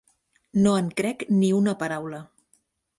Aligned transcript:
No 0.63 0.73
en 0.83 0.89
crec 1.01 1.27
ni 1.37 1.53
una 1.61 1.77
paraula. 1.85 2.27